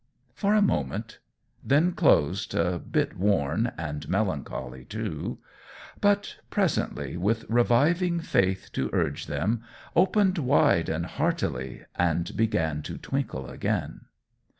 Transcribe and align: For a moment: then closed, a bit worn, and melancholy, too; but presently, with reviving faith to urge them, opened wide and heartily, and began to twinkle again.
For 0.33 0.55
a 0.55 0.63
moment: 0.63 1.19
then 1.63 1.91
closed, 1.91 2.55
a 2.55 2.79
bit 2.79 3.15
worn, 3.19 3.71
and 3.77 4.09
melancholy, 4.09 4.83
too; 4.83 5.37
but 5.99 6.37
presently, 6.49 7.17
with 7.17 7.45
reviving 7.47 8.19
faith 8.19 8.71
to 8.73 8.89
urge 8.93 9.27
them, 9.27 9.61
opened 9.95 10.39
wide 10.39 10.89
and 10.89 11.05
heartily, 11.05 11.83
and 11.93 12.35
began 12.35 12.81
to 12.81 12.97
twinkle 12.97 13.47
again. 13.47 14.05